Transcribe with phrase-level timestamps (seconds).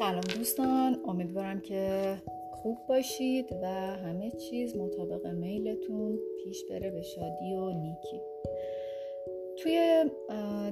[0.00, 2.16] سلام دوستان امیدوارم که
[2.52, 3.66] خوب باشید و
[3.96, 8.20] همه چیز مطابق میلتون پیش بره به شادی و نیکی.
[9.58, 10.04] توی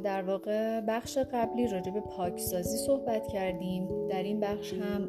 [0.05, 4.09] در واقع بخش قبلی راجع به پاکسازی صحبت کردیم.
[4.09, 5.09] در این بخش هم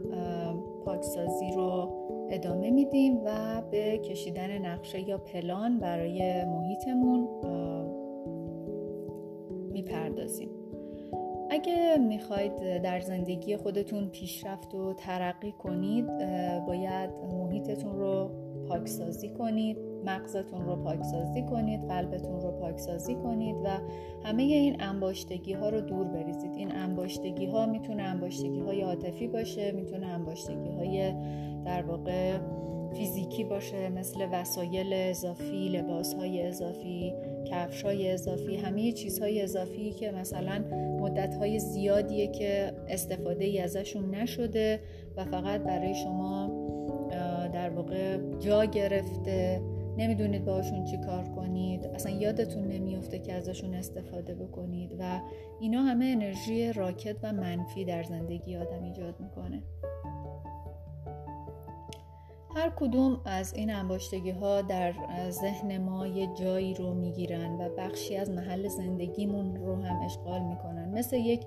[0.86, 2.00] پاکسازی رو
[2.30, 7.28] ادامه میدیم و به کشیدن نقشه یا پلان برای محیطمون
[11.60, 16.08] اگه می‌خواید در زندگی خودتون پیشرفت و ترقی کنید
[16.68, 18.30] باید محیطتون رو
[18.68, 23.70] پاکسازی کنید مغزتون رو پاکسازی کنید قلبتون رو پاکسازی کنید و
[24.24, 26.54] همه این انباشتگی ها رو دور بریزید.
[26.54, 31.14] این انباشتگی ها می‌تونه انباشتگی های عاطفی باشه می‌تونه انباشتگی های
[31.66, 32.38] در واقع
[32.94, 37.14] فیزیکی باشه مثل وسایل اضافی لباس های اضافی
[37.46, 40.64] کفش های اضافی همه چیزهای اضافی که مثلا
[41.00, 44.80] مدت های زیادیه که استفاده ای ازشون نشده
[45.18, 46.70] و فقط برای شما
[47.54, 49.62] در واقع جا گرفته.
[49.98, 51.86] نمی‌دونید باشون چی کار کنید.
[51.86, 55.20] اصلا یادتون نمیافته که ازشون استفاده بکنید و
[55.60, 59.64] اینا همه انرژی راکت و منفی در زندگی آدم ایجاد می‌کنه.
[62.56, 64.94] هر کدوم از این انباشتگی ها در
[65.30, 70.79] ذهن ما یه جایی رو می‌گیرن و بخشی از محل زندگیمون رو هم اشغال می‌کنن.
[70.94, 71.46] مثل یک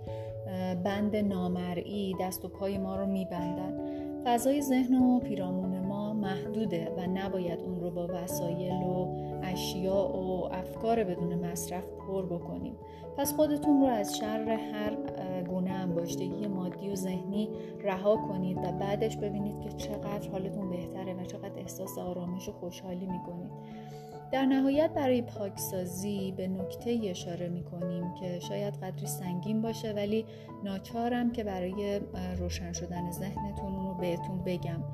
[0.85, 4.03] بند نامرئی دست و پای ما رو میبندن.
[4.25, 9.09] فضای ذهن و پیرامون ما محدوده و نباید اون رو با وسایل و
[9.43, 12.77] اشیاء و افکار بدون مصرف پر بکنیم.
[13.17, 14.97] پس خودتون رو از شر هر
[15.43, 17.49] گونه انباشتگی مادی و ذهنی
[17.85, 23.07] رها کنید و بعدش ببینید که چقدر حالتون بهتره و چقدر احساس آرامش و خوشحالی
[23.07, 23.51] می‌کنید.
[24.33, 30.25] در نهایت برای پاکسازی به نکته اشاره می‌کنیم که شاید قدری سنگین باشه ولی
[30.65, 32.01] ناچارم که برای
[32.39, 34.85] روشن شدن ذهنتون رو بهتون بگم.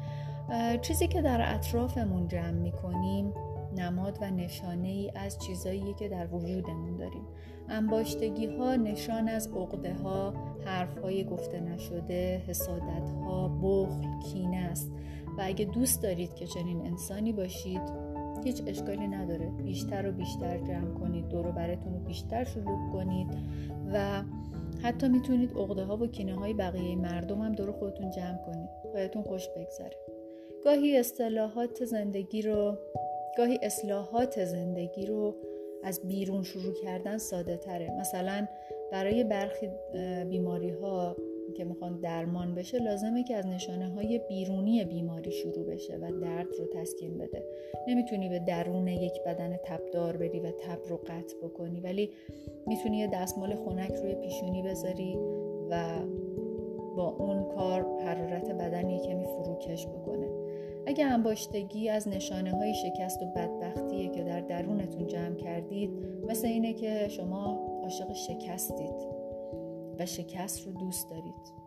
[0.81, 3.35] چیزی که در اطرافمون جمع می‌کنیم
[3.77, 7.27] نماد و نشانه ای از چیزایی که در وجودمون داریم.
[7.69, 14.93] انباشتگی ها نشان از عقده ها حرف های گفته نشده حسادت ها بخل کینه است.
[15.39, 18.08] و اگه دوست دارید که چنین انسانی باشید
[18.45, 19.47] هیچ اشکالی نداره.
[19.47, 21.29] بیشتر و بیشتر جمع کنید.
[21.29, 23.29] دور براتون رو بیشتر شلوغ کنید.
[23.93, 24.23] و
[24.83, 28.69] حتی می‌تونید عقده ها و کینه های بقیه مردم هم دور خودتون جمع کنید.
[28.95, 29.97] بهتون خوش بگذره.
[30.65, 32.79] گاهی اصطلاحات زندگی رو
[33.37, 35.35] گاهی اصلاحات زندگی رو
[35.85, 38.47] از بیرون شروع کردن ساده تره مثلا
[38.93, 39.69] برای برخی
[40.29, 41.17] بیماری ها
[41.53, 46.49] که می‌خوان درمان بشه لازمه که از نشانه های بیرونی بیماری شروع بشه و درد
[46.59, 47.45] رو تسکین بده.
[47.89, 52.11] نمی‌تونی به درون یک بدن تبدار بری و تب رو قطع بکنی ولی
[52.67, 55.19] می‌تونی یه دستمال خنک روی پیشونی بذاری
[55.71, 55.85] و
[56.97, 60.29] با اون کار حرارت بدن یه کمی فروکش بکنه.
[60.87, 65.91] اگه انباشتگی از نشانه های شکست و بدبختیه که در درونتون جمع کردید
[66.29, 69.18] مثل اینه که شما عاشق شکستید.
[69.99, 71.59] و شکست رو دوست دارید.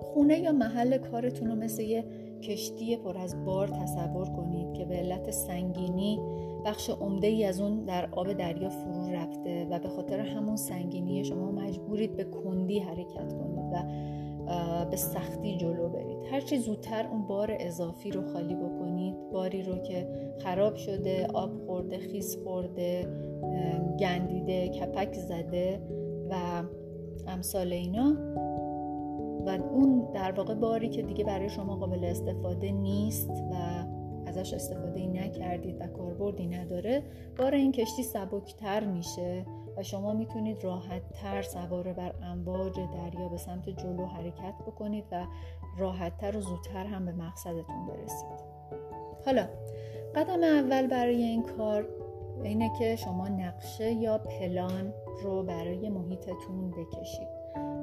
[0.00, 2.04] خونه یا محل کارتون رو مثل یه
[2.42, 6.20] کشتی پر از بار تصور کنید که به علت سنگینی
[6.64, 11.24] بخش عمده ای از اون در آب دریا فرو رفته و به خاطر همون سنگینی
[11.24, 13.82] شما مجبورید به کندی حرکت کنید و
[14.90, 16.18] به سختی جلو برید.
[16.32, 20.08] هرچی زودتر اون بار اضافی رو خالی بکنید باری رو که
[20.38, 23.08] خراب شده آب خورده خیس خورده
[24.00, 25.80] گندیده کپک زده
[26.30, 26.62] و
[27.26, 28.16] امثال اینا.
[29.46, 33.54] و اون در واقع باری که دیگه برای شما قابل استفاده نیست و
[34.26, 37.02] ازش استفاده نکردید و کاربردی نداره
[37.38, 43.36] بار این کشتی سبکتر میشه و شما می‌تونید راحت تر سوار بر امواج دریا به
[43.36, 45.24] سمت جلو حرکت بکنید و
[45.78, 48.56] راحتتر و زودتر هم به مقصدتون برسید.
[49.26, 49.48] حالا
[50.14, 51.88] قدم اول برای این کار
[52.44, 54.92] اینه که شما نقشه یا پلان
[55.22, 57.28] رو برای محیطتون بکشید.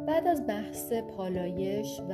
[0.08, 2.14] بعد از بحث پالایش و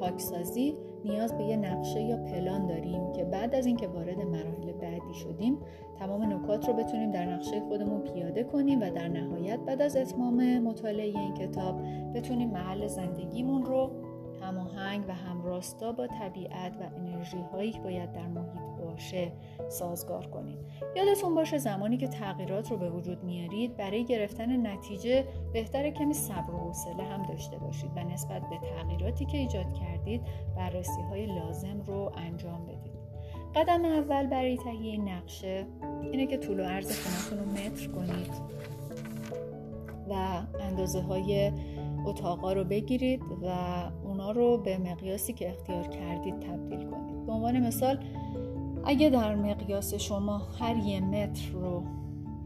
[0.00, 5.14] پاکسازی نیاز به یه نقشه یا پلان داریم که بعد از اینکه وارد مراحل بعدی
[5.14, 5.58] شدیم
[5.98, 10.58] تمام نکات رو بتونیم در نقشه خودمون پیاده کنیم و در نهایت بعد از اتمام
[10.58, 11.80] مطالعه این کتاب
[12.14, 13.90] بتونیم محل زندگیمون رو
[14.42, 18.67] هماهنگ و همراستا با طبیعت و انرژی هایی که باید در محیط
[18.98, 19.32] باشه
[19.68, 20.58] سازگار کنید
[20.96, 26.50] یادتون باشه زمانی که تغییرات رو به وجود میارید برای گرفتن نتیجه بهتر کمی صبر
[26.50, 30.20] و حوصله هم داشته باشید و نسبت به تغییراتی که ایجاد کردید
[30.56, 32.98] بررسی های لازم رو انجام بدید.
[33.54, 35.66] قدم اول برای تهیه نقشه
[36.02, 38.32] اینه که طول و عرض خونتون رو متر کنید
[40.10, 41.52] و اندازه های
[42.06, 43.46] اتاقا رو بگیرید و
[44.04, 47.26] اونا رو به مقیاسی که اختیار کردید تبدیل کنید.
[47.26, 47.98] به عنوان مثال
[48.88, 51.82] اگه در مقیاس شما هر یه متر رو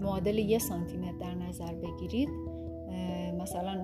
[0.00, 2.28] معادل یه سانتی متر در نظر بگیرید
[3.38, 3.80] مثلا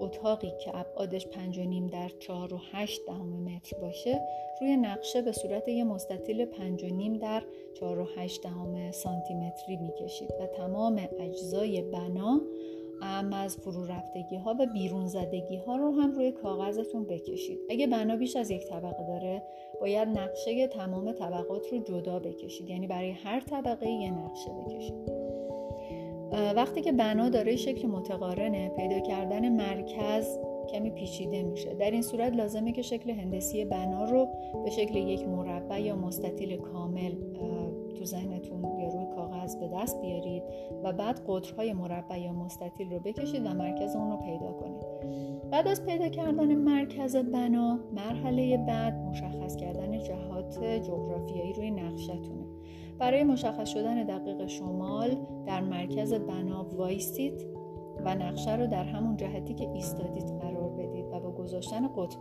[0.00, 4.20] اتاقی که ابعادش پنج و نیم در چهار و هشت دهم متر باشه
[4.60, 7.42] روی نقشه به صورت یه مستطیل پنج و نیم در
[7.74, 12.40] چهار و هشت دهم سانتی متری می‌کشید و تمام اجزای بنا
[13.02, 17.58] ام از فرو رفتگی ها و بیرون زدگی ها رو هم روی کاغذتون بکشید.
[17.70, 19.42] اگه بنا بیش از یک طبقه داره
[19.80, 22.70] باید نقشه تمام طبقات رو جدا بکشید.
[22.70, 24.94] یعنی برای هر طبقه یه نقشه بکشید.
[26.56, 28.68] وقتی که بنا داره شکل متقارنه.
[28.68, 30.38] پیدا کردن مرکز
[30.72, 31.74] کمی پیچیده میشه.
[31.74, 34.28] در این صورت لازمه که شکل هندسی بنا رو
[34.64, 37.12] به شکل یک مربع یا مستطیل کامل
[37.92, 40.42] تو ذهنتون یا روی کاغذ به دست بیارید
[40.84, 44.86] و بعد قطرهای مربع یا مستطیل رو بکشید و مرکز اون رو پیدا کنید.
[45.50, 52.46] بعد از پیدا کردن مرکز بنا مرحله بعد مشخص کردن جهات جغرافیایی روی نقشتونه.
[52.98, 55.16] برای مشخص شدن دقیق شمال
[55.46, 57.46] در مرکز بنا وایسید
[58.04, 62.20] و نقشه رو در همون جهتی که ایستادید قرار بدید و با گذاشتن قطب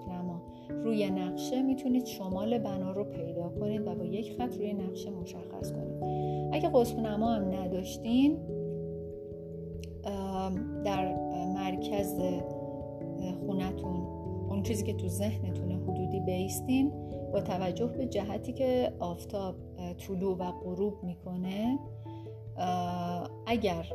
[0.84, 5.72] روی نقشه می‌تونید شمال بنا رو پیدا کنید و با یک خط روی نقشه مشخص
[5.72, 6.04] کنید.
[6.52, 8.38] اگه قطب نما هم نداشتین
[10.86, 11.16] در
[11.56, 12.20] مرکز
[13.46, 16.92] خونتون اون چیزی که تو ذهنتون حدودی بیستین
[17.34, 19.56] با توجه به جهتی که آفتاب
[20.08, 21.80] طلوع و غروب می‌کنه
[23.46, 23.86] اگر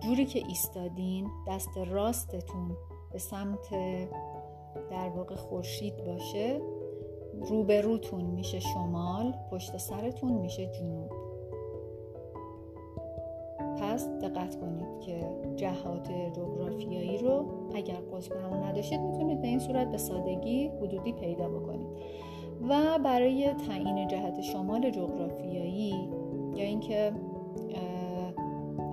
[0.00, 2.76] جوری که ایستادین دست راستتون
[3.16, 3.70] به سمت
[4.90, 6.60] در واقع خورشید باشه
[7.48, 11.10] روبروتون میشه شمال پشت سرتون میشه جنوب.
[13.80, 15.20] پس دقت کنید که
[15.56, 21.48] جهات جغرافیایی رو اگر قطب همون نداشتید می‌تونید به این صورت به سادگی حدودی پیدا
[21.48, 21.88] بکنید.
[22.68, 26.08] و برای تعیین جهت شمال جغرافیایی
[26.54, 27.12] یا اینکه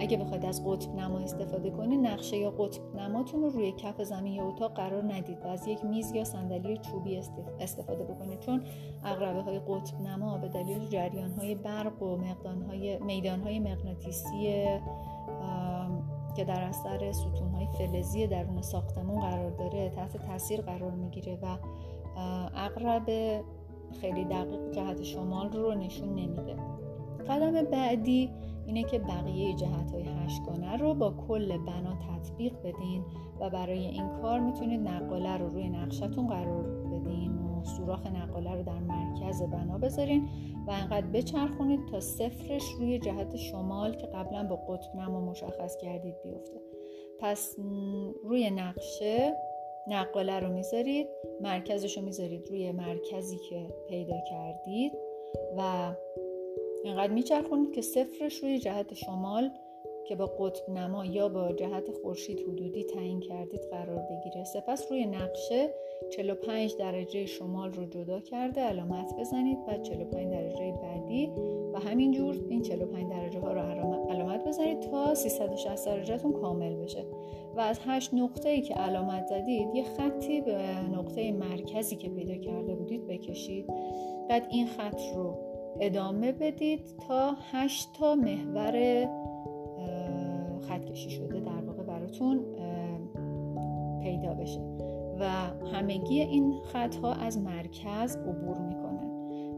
[0.03, 4.33] اگه بخواید از قطب نما استفاده کنید نقشه یا قطب نماتون رو روی کف زمین
[4.33, 7.21] یا اتاق قرار ندید و از یک میز یا صندلی چوبی
[7.59, 8.39] استفاده بکنید.
[8.39, 8.63] چون
[9.05, 12.17] اقربه های قطب نما به دلیل جریان های برق و
[12.69, 14.65] های میدان های مغناطیسی
[16.35, 21.57] که در اثر ستون های فلزی درون ساختمون قرار داره تحت تاثیر قرار می‌گیره و
[22.55, 23.05] اقرب
[24.01, 26.55] خیلی دقیق جهت شمال رو نشون نمیده.
[27.29, 28.29] قدم بعدی
[28.67, 33.03] اینه که بقیه جهت های هشتگانه رو با کل بنا تطبیق بدین
[33.39, 38.63] و برای این کار می‌تونید نقاله رو روی نقشتون قرار بدین و سوراخ نقاله رو
[38.63, 40.29] در مرکز بنا بذارین
[40.67, 46.15] و انقدر بچرخونید تا صفرش روی جهت شمال که قبلا با قطب نما مشخص کردید
[46.23, 46.61] بیفته.
[47.19, 47.55] پس
[48.23, 49.33] روی نقشه
[49.87, 51.07] نقاله رو می‌ذارید
[51.41, 54.93] مرکزش رو می‌ذارید روی مرکزی که پیدا کردید
[55.57, 55.93] و
[56.83, 59.49] اینقدر میچرخونید که صفرش روی جهت شمال
[60.07, 64.43] که با قطب نما یا با جهت خورشید حدودی تعیین کردید قرار بگیره.
[64.43, 65.69] سپس روی نقشه
[66.11, 69.57] 45 درجه شمال رو جدا کرده علامت بزنید.
[69.67, 71.31] و 45 درجه بعدی
[71.73, 73.59] و همینجور این 45 درجه ها رو
[74.09, 77.05] علامت بزنید تا 360 درجهتون کامل بشه.
[77.55, 80.57] و از 8 نقطه ای که علامت زدید یه خطی به
[80.91, 83.67] نقطه مرکزی که پیدا کرده بودید بکشید.
[84.29, 89.07] بعد این خط رو ادامه بدید تا 8 تا محور
[90.61, 92.39] خط کشی شده در واقع براتون
[94.03, 94.61] پیدا بشه.
[95.19, 95.25] و
[95.73, 99.13] همگی این خطها از مرکز عبور می‌کنن.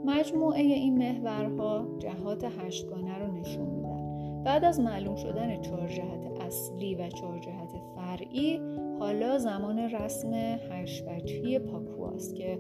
[0.06, 4.06] مجموعه این محورها جهات هشتگانه رو نشون میدن.
[4.44, 8.60] بعد از معلوم شدن چهار جهت اصلی و چهار جهت فرعی
[9.00, 10.34] حالا زمان رسم
[10.72, 12.60] هشت وجهی پاکواست که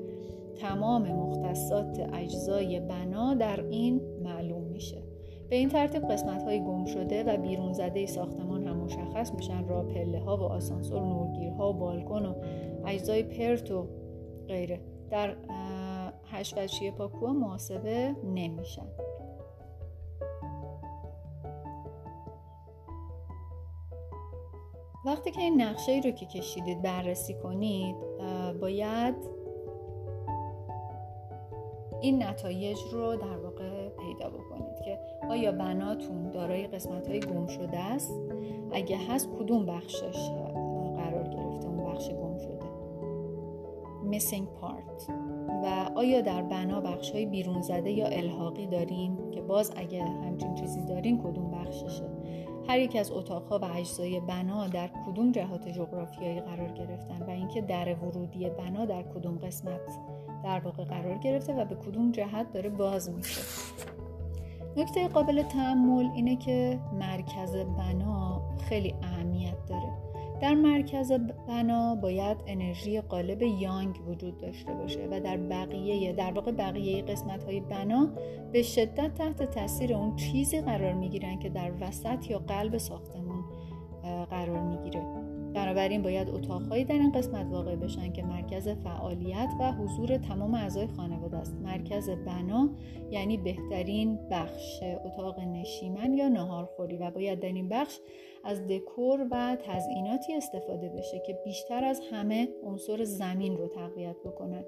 [0.56, 5.04] تمام مختصات اجزای بنا در این معلوم میشه.
[5.50, 9.68] به این ترتیب قسمت های گم شده و بیرون زده ساختمان هم مشخص میشن.
[9.68, 12.34] را پله ها و آسانسور نورگیرها و بالکن و
[12.86, 13.88] اجزای پرت و
[14.48, 14.82] غیره.
[15.10, 15.36] در
[16.32, 18.88] هشت وجهی پاکو محاسبه نمیشن.
[25.06, 27.96] وقتی که این نقشه ای رو که کشیدید بررسی کنید
[28.62, 29.16] باید
[32.02, 35.00] این نتایج رو در واقع پیدا بکنید که
[35.30, 38.22] آیا بناتون دارای قسمت های گم شده است؟
[38.72, 40.30] اگه هست کدوم بخشش
[40.98, 42.66] قرار گرفته؟ اون بخش گم شده.
[44.12, 45.12] Missing part.
[45.64, 50.56] و آیا در بنا بخش های بیرون زده یا الحاقی دارین؟ که باز اگه همچین
[50.56, 52.10] چیزی دارین کدوم بخششه؟
[52.68, 57.62] هر یک از اتاقها و اجزای بنا در کدوم جهات جغرافیایی قرار گرفتن؟ و اینکه
[57.62, 59.82] در ورودی بنا در کدوم قسمت
[60.46, 63.42] در واقع قرار گرفته و به کدوم جهت داره باز میشه.
[64.78, 69.92] نکته قابل تعمل اینه که مرکز بنا خیلی اهمیت داره.
[70.42, 71.12] در مرکز
[71.48, 77.44] بنا باید انرژی قالب یانگ وجود داشته باشه و در بقیه در واقع بقیه قسمت
[77.44, 78.10] های بنا
[78.52, 83.44] به شدت تحت تاثیر اون چیزی قرار می‌گیرن که در وسط یا قلب ساختمون
[84.30, 85.25] قرار می‌گیره.
[85.56, 90.88] بنابراین باید اتاقهایی در این قسمت واقع بشن که مرکز فعالیت و حضور تمام اعضای
[90.88, 91.56] خانواده است.
[91.64, 92.70] مرکز بنا
[93.12, 98.00] یعنی بهترین بخش اتاق نشیمن یا نهارخوری و باید در این بخش
[98.44, 104.64] از دکور و تزئیناتی استفاده بشه که بیشتر از همه عنصر زمین رو تقویت بکنن.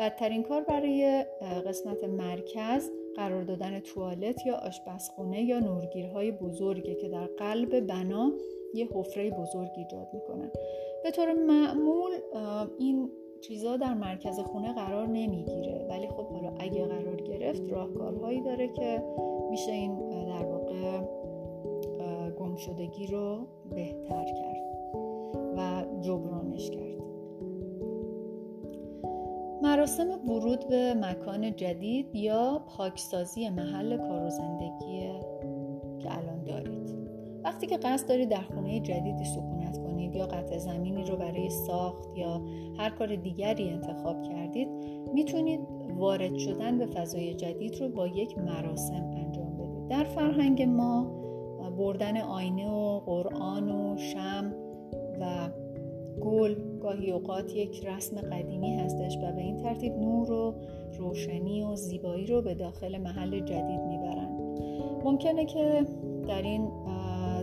[0.00, 1.24] بدترین کار برای
[1.66, 8.32] قسمت مرکز قرار دادن توالت یا آشپزخونه یا نورگیرهای بزرگه که در قلب بنا
[8.74, 10.50] یه حفره بزرگ ایجاد می‌کنن.
[11.04, 12.10] به طور معمول
[12.78, 15.86] این چیزا در مرکز خونه قرار نمی‌گیره.
[15.90, 19.02] ولی خب حالا اگه قرار گرفت راهکارهایی داره که
[19.50, 21.00] میشه این در واقع
[22.30, 24.64] گمشدگی رو بهتر کرد
[25.56, 27.04] و جبرانش کرد.
[29.62, 35.13] مراسم ورود به مکان جدید یا پاکسازی محل کار و زندگی
[37.64, 42.16] وقتی که قصد دارید در خونه جدیدی سکونت کنید یا قطع زمینی رو برای ساخت
[42.16, 42.42] یا
[42.78, 44.68] هر کار دیگری انتخاب کردید
[45.14, 45.60] می‌تونید
[45.96, 49.88] وارد شدن به فضای جدید رو با یک مراسم انجام بدید.
[49.88, 51.04] در فرهنگ ما
[51.78, 54.54] بردن آینه و قرآن و شم
[55.20, 55.48] و
[56.20, 60.54] گل گاهی اوقات یک رسم قدیمی هستش و به این ترتیب نور و
[60.98, 64.28] روشنی و زیبایی رو به داخل محل جدید می‌برن
[65.04, 65.86] ممکنه که
[66.28, 66.68] در این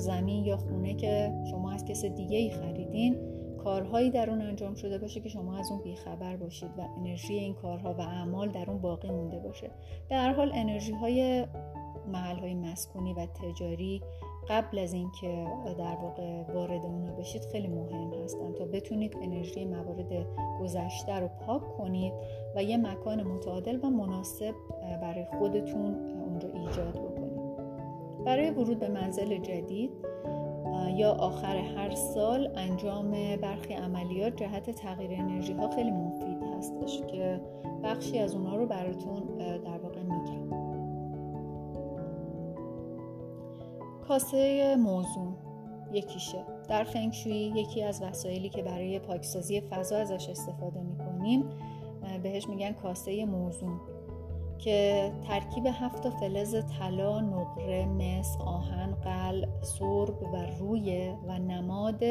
[0.02, 3.18] زمین یا خونه که شما از کس دیگه ای خریدین
[3.64, 7.54] کارهایی در اون انجام شده باشه که شما از اون بیخبر باشید و انرژی این
[7.54, 9.72] کارها و اعمال در اون باقی مونده باشه.
[10.10, 11.46] در حال انرژی های
[12.08, 14.02] محل های مسکونی و تجاری
[14.50, 20.28] قبل از اینکه در واقع وارد اونا بشید خیلی مهم هستن تا بتونید انرژی موارد
[20.62, 22.14] گذشته رو پاک کنید
[22.56, 24.54] و یه مکان متعادل و مناسب
[25.02, 27.11] برای خودتون اونجا ایجاد بکنید
[28.26, 29.92] برای ورود به منزل جدید
[30.96, 33.12] یا آخر هر سال انجام
[33.42, 37.42] برخی عملیات جهت تغییر انرژی ها خیلی مفید هستش که
[37.84, 40.52] بخشی از اونا رو براتون در واقع میگم.
[44.08, 45.36] کاسه موزون
[45.94, 46.46] یکیشه.
[46.70, 51.44] در فنگشویی یکی از وسایلی که برای پاکسازی فضا ازش استفاده می‌کنیم
[52.24, 53.80] بهش میگن کاسه موزون.
[54.62, 62.04] که ترکیب هفت فلز طلا، نقره، مس، آهن، قل، سرب و روی و نماد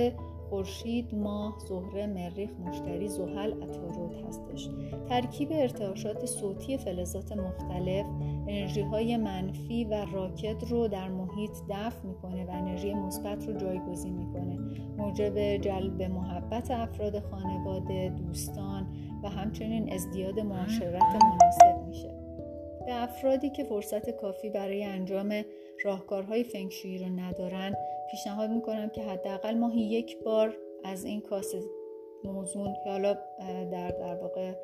[0.50, 4.68] خورشید ماه زهره مریخ مشتری زحل عطارد هستش.
[5.08, 8.06] ترکیب ارتعاشات صوتی فلزات مختلف
[8.48, 14.14] انرژی های منفی و راکت رو در محیط دفع می‌کنه و انرژی مثبت رو جایگزین
[14.14, 14.58] می‌کنه.
[14.98, 18.86] موجب جلب محبت افراد خانواده دوستان
[19.22, 22.19] و همچنین ازدیاد معاشرت مناسب میشه.
[22.86, 25.44] به افرادی که فرصت کافی برای انجام
[25.84, 27.74] راهکارهای فنگشویی رو ندارن
[28.10, 31.62] پیشنهاد می‌کنم که حداقل ماهی یک بار از این کاسه
[32.24, 33.14] موزون که حالا
[33.72, 34.54] در در واقع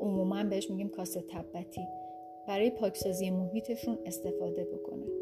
[0.00, 1.86] عموما بهش میگیم کاسه تبتی
[2.48, 5.19] برای پاکسازی محیطشون استفاده بکنه.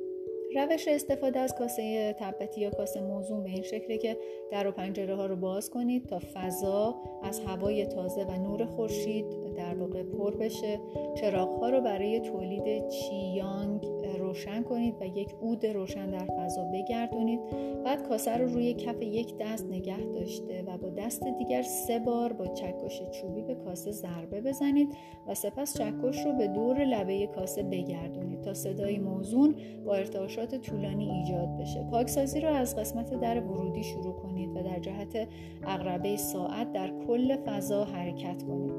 [0.57, 4.17] روش استفاده از کاسه تبتی یا کاسه موزون به این شکله که
[4.51, 9.27] در و پنجره ها رو باز کنید تا فضا از هوای تازه و نور خورشید
[9.57, 10.81] در واقع پر بشه.
[11.21, 13.98] چراغ ها رو برای تولید چیانگ
[14.29, 17.41] روشن کنید و یک عود روشن در فضا بگردونید.
[17.85, 22.33] بعد کاسه رو روی کف یک دست نگه داشته و با دست دیگر سه بار
[22.33, 24.89] با چکش چوبی به کاسه ضربه بزنید
[25.27, 29.55] و سپس چکش رو به دور لبه کاسه بگردونید تا صدای موزون
[29.87, 31.89] با ارتعاشات طولانی ایجاد بشه.
[31.91, 35.29] پاکسازی رو از قسمت در ورودی شروع کنید و در جهت
[35.67, 38.75] اقربه ساعت در کل فضا حرکت کنید.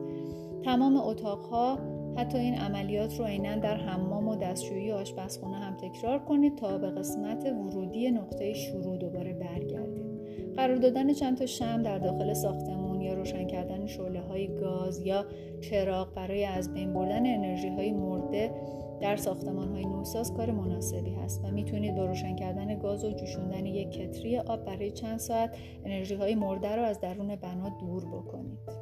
[0.64, 1.80] تمام اتاقها
[2.20, 6.90] حتی این عملیات رو عینا در حمام و دستشویی آشپزخونه هم تکرار کنید تا به
[6.90, 10.10] قسمت ورودی نقطه شروع دوباره برگردید
[10.56, 15.26] قرار دادن چند تا شم در داخل ساختمون یا روشن کردن شعله های گاز یا
[15.62, 18.52] چراغ برای از بین بردن انرژی های مرده
[19.02, 23.66] در ساختمان های نوساز کار مناسبی هست و می‌تونید با روشن کردن گاز و جوشوندن
[23.66, 28.79] یک کتری آب برای چند ساعت انرژی های مرده رو از درون بنا دور بکنید.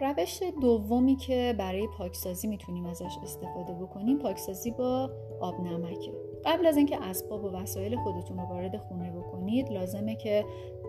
[0.00, 6.12] روش دومی که برای پاکسازی می‌تونیم ازش استفاده بکنیم پاکسازی با آب نمکه.
[6.44, 10.44] قبل از اینکه اسباب و وسایل خودتون رو وارد خونه بکنید لازمه که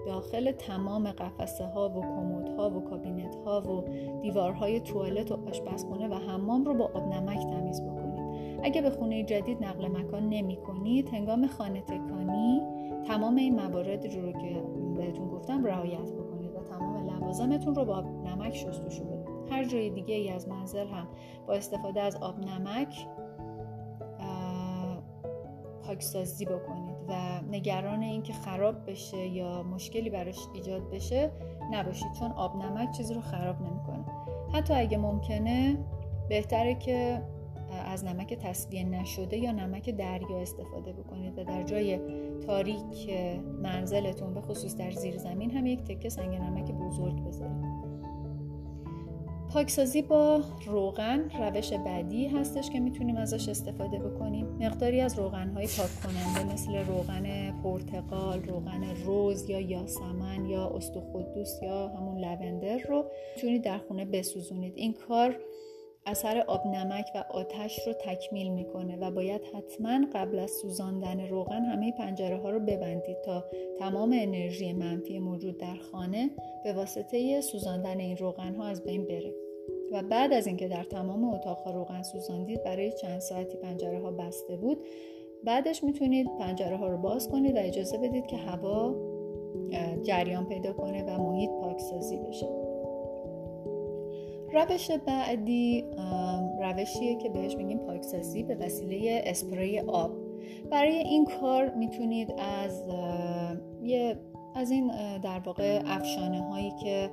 [0.06, 3.84] داخل تمام قفسه ها و کمد ها و کابینت ها و
[4.22, 8.60] دیوارهای توالت و آشپزخونه و حمام رو با آب نمک تمیز بکنید.
[8.64, 12.62] اگه به خونه جدید نقل مکان نمی کنید هنگام خانه تکانی
[13.08, 14.64] تمام این موارد رو که
[14.98, 16.37] بهتون گفتم رعایت بکنید.
[16.70, 21.08] تمام لوازمتون رو با آب نمک شستشو بدید هر جای دیگه ای از منزل هم
[21.48, 23.08] با استفاده از آب نمک
[25.88, 31.32] پاکسازی بکنید و نگران اینکه خراب بشه یا مشکلی براش ایجاد بشه
[31.72, 34.06] نباشید چون آب نمک چیزی رو خراب نمی‌کنه.
[34.54, 35.78] حتی اگه ممکنه
[36.30, 37.22] بهتره که
[37.86, 42.00] از نمک تصویه نشده یا نمک دریا استفاده بکنید و در جای
[42.39, 43.10] تاریک
[43.62, 47.88] منزلتون به خصوص در زیر زمین هم یک تکه سنگ نمک بزرگ بذارید.
[49.53, 54.46] پاکسازی با روغن روش بعدی هستش که می‌تونیم ازش استفاده بکنیم.
[54.46, 61.62] مقداری از روغن های پاک کننده مثل روغن پرتقال، روغن روز یا یاسمن یا استخدوس
[61.62, 64.74] یا همون لوندر رو می‌تونید در خونه بسوزونید.
[64.75, 65.36] این کار
[66.08, 71.62] اثر آب نمک و آتش رو تکمیل می‌کنه و باید حتما قبل از سوزاندن روغن
[71.62, 73.44] همه پنجره ها رو ببندید تا
[73.80, 76.30] تمام انرژی منفی موجود در خانه
[76.64, 79.34] به واسطه سوزاندن این روغن ها از بین بره.
[79.92, 84.56] و بعد از اینکه در تمام اتاق روغن سوزاندید برای چند ساعتی پنجره ها بسته
[84.56, 84.86] بود.
[85.44, 88.96] بعدش می‌تونید پنجره ها رو باز کنید و اجازه بدید که هوا
[90.04, 92.67] جریان پیدا کنه و محیط پاکسازی بشه.
[94.58, 95.86] روش بعدی
[96.62, 100.12] روشیه که بهش میگیم پاکسازی به وسیله اسپری آب.
[100.72, 102.84] برای این کار می‌تونید از
[103.84, 104.20] یه
[104.56, 104.92] از این
[105.24, 107.10] در واقع افشانه هایی که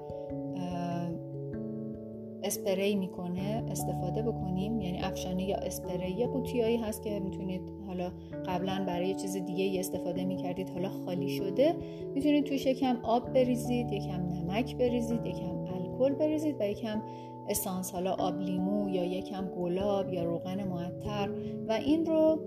[2.42, 4.80] اسپری می‌کنه استفاده بکنیم.
[4.80, 8.12] یعنی افشانه یا اسپری یا قوطیایی هست که می‌تونید حالا
[8.46, 11.74] قبلا برای چیز دیگه ای استفاده می‌کردید حالا خالی شده.
[12.14, 17.02] می‌تونید توش یکم آب بریزید یکم نمک بریزید یکم الکل بریزید و یکم
[17.48, 21.30] اسانس حالا آب لیمو یا یکم گلاب یا روغن معطر.
[21.68, 22.40] و این رو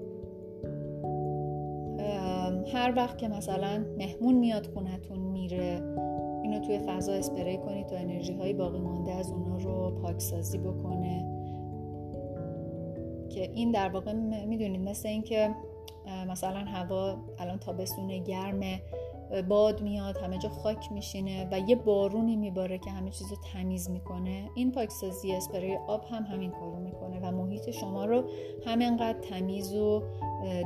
[2.74, 5.82] هر وقت که مثلا مهمون میاد خونتون میره
[6.44, 11.34] اینو توی فضا اسپری کنید تا انرژی های باقی مانده از اونا رو پاکسازی بکنه.
[13.30, 14.14] که این در واقع
[14.46, 15.56] می‌دونید مثل اینکه
[16.30, 18.82] مثلا هوا الان تابستون گرمه.
[19.50, 23.90] باد میاد همه جا خاک میشینه و یه بارونی میباره که همه چیز رو تمیز
[23.90, 24.50] می‌کنه.
[24.56, 28.24] این پاکسازی اسپری آب هم همین کارو می‌کنه و محیط شما رو
[28.66, 30.04] همینقدر تمیز و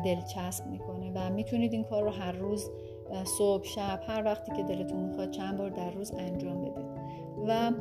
[0.06, 2.70] دلچسب می‌کنه و می‌تونید این کار رو هر روز
[3.38, 6.86] صبح شب هر وقتی که دلتون می‌خواد چند بار در روز انجام بدید.
[7.48, 7.72] و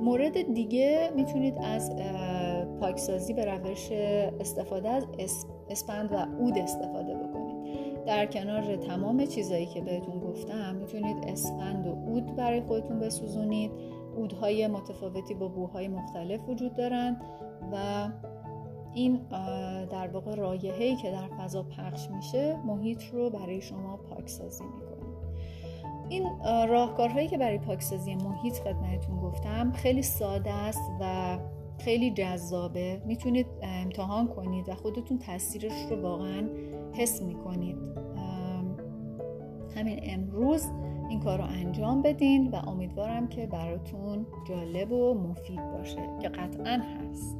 [0.00, 1.96] مورد دیگه می‌تونید از
[2.80, 3.92] پاکسازی به روش
[4.40, 5.06] استفاده از
[5.70, 7.05] اسپند و اود استفاده
[8.06, 13.70] در کنار تمام چیزایی که بهتون گفتم می‌تونید اسفند و اود برای خودتون بسوزونید.
[14.16, 17.20] اودهای متفاوتی با بوهای مختلف وجود دارن
[17.72, 18.08] و
[18.94, 19.20] این
[19.90, 25.06] در واقع رایحه‌ای که در فضا پخش میشه محیط رو برای شما پاکسازی می‌کنه.
[26.08, 26.28] این
[26.68, 31.38] راهکارهایی که برای پاکسازی محیط خدمتتون گفتم خیلی ساده است و
[31.78, 33.02] خیلی جذابه.
[33.06, 36.48] می‌تونید امتحان کنید و خودتون تاثیرش رو واقعا
[36.92, 37.76] حس می‌کنید.
[39.76, 40.70] همین امروز
[41.08, 46.80] این کار رو انجام بدین و امیدوارم که براتون جالب و مفید باشه که قطعا
[46.80, 47.36] هست.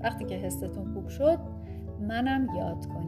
[0.00, 1.38] وقتی که حستون خوب شد
[2.00, 3.05] منم یاد کنید